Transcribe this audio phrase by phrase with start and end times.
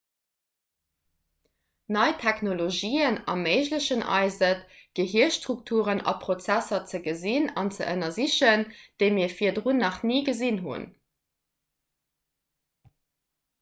[1.95, 4.63] nei technologien erméiglechen eis et
[4.99, 8.63] gehirstrukturen a prozesser ze gesinn an ze ënnersichen
[9.05, 10.87] déi mir virdrun nach ni gesinn hunn